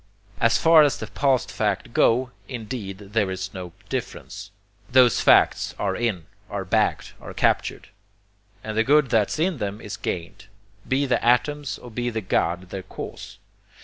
[0.39, 4.49] As far as the past facts go, indeed there is no difference.
[4.91, 7.89] Those facts are in, are bagged, are captured;
[8.63, 10.47] and the good that's in them is gained,
[10.87, 13.37] be the atoms or be the God their cause.